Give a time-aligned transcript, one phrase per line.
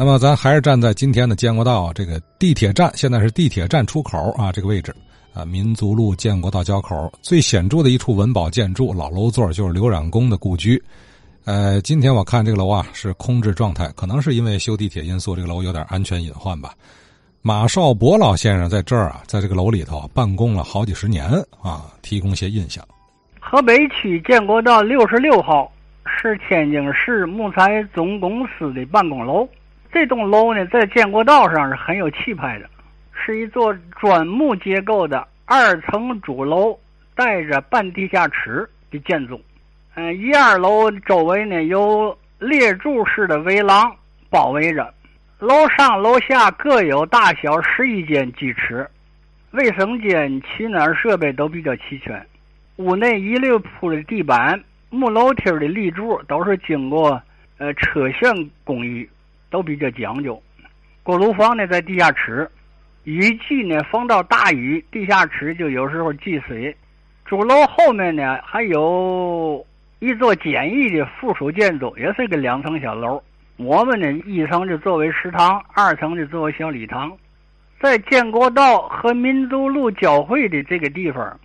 [0.00, 4.94] 那么咱还是站在今天的建国道这个地铁站，现在是地铁站出口啊这个位置
[5.34, 10.80] 啊，民族路建国道交口最显著的一处文保建筑老楼座就是刘冉公的故居。
[11.46, 16.74] 呃，今天我看这个楼啊是空置状态，可能是因为修地铁因素，这个楼有点安全隐患吧。
[17.42, 21.28] 马少伯老先生在这儿啊，在这个楼里头办公了好几十年
[21.60, 22.86] 啊，提供些印象。
[23.40, 25.68] 河北区建国道六十六号
[26.06, 29.44] 是天津市木材总公司的办公楼。
[29.90, 32.68] 这栋楼呢，在建国道上是很有气派的，
[33.12, 36.78] 是一座砖木结构的二层主楼，
[37.14, 39.40] 带着半地下室的建筑。
[39.94, 43.94] 嗯，一二楼周围呢有列柱式的围廊
[44.30, 44.92] 包围着，
[45.38, 48.88] 楼上楼下各有大小十一间居室，
[49.52, 52.24] 卫生间、取暖设备都比较齐全。
[52.76, 57.20] 屋内一溜铺的地板、木楼梯的立柱都是经过
[57.56, 58.30] 呃车旋
[58.62, 59.08] 工艺。
[59.50, 60.42] 都比较讲究，
[61.02, 62.50] 锅炉房呢在地下室，
[63.04, 66.76] 雨季呢逢到大雨，地下室就有时候积水。
[67.24, 69.64] 主楼后面呢还有
[69.98, 73.22] 一座简易的附属建筑，也是一个两层小楼。
[73.56, 77.16] 我们呢一层就作为食堂，二层就作为小礼堂。
[77.80, 81.38] 在建国道和民族路交汇的这个地方，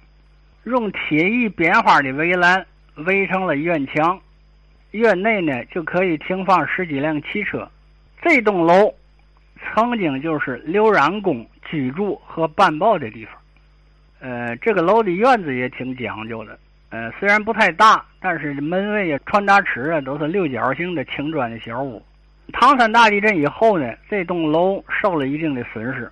[0.64, 2.66] 用铁艺编花的围栏
[3.06, 4.20] 围成了院墙，
[4.92, 7.70] 院内呢就可以停放十几辆汽车。
[8.24, 8.94] 这栋楼
[9.62, 13.36] 曾经就是刘冉公居住和办报的地方。
[14.22, 16.58] 呃，这个楼的院子也挺讲究的。
[16.90, 22.02] 呃，虽然不太大，但是门卫啊、传达室啊都是六角形的青砖的小屋。
[22.54, 26.10] 唐山大地震以后呢，这栋楼受了一定的损失，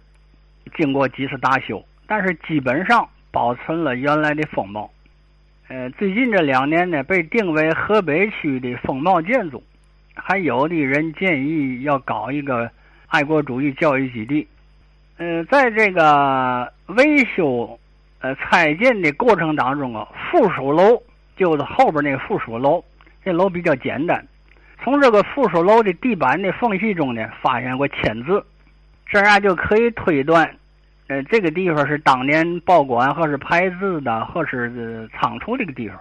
[0.76, 4.92] 经过几次大修，但是基本上保存了原来的风貌。
[5.70, 9.64] 呃，最近这两年呢，被定为河北区的风貌建筑。
[10.16, 12.70] 还有的人建议要搞一个
[13.08, 14.48] 爱国主义教育基地。
[15.18, 17.80] 呃，在这个维修、
[18.22, 21.02] 呃拆建的过程当中啊，附属楼
[21.36, 22.84] 就是后边那个附属楼，
[23.24, 24.26] 这楼比较简单。
[24.84, 28.44] 从这个附属楼的地板的缝隙中呢，发现过签字，
[29.06, 30.56] 这样就可以推断，
[31.08, 35.98] 呃，这个地方是当年报馆或是排字的，或是仓储这个地方。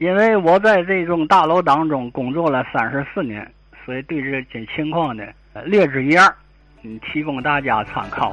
[0.00, 3.46] 因为我在这栋大楼当中工作了三十四年，
[3.84, 5.22] 所以对这些情况呢，
[5.66, 6.34] 略知一二，
[6.82, 8.32] 嗯，提供大家参考。